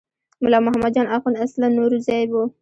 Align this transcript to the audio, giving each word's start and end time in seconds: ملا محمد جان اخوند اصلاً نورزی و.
ملا 0.43 0.59
محمد 0.65 0.91
جان 0.95 1.07
اخوند 1.15 1.37
اصلاً 1.45 1.67
نورزی 1.77 2.23
و. 2.29 2.33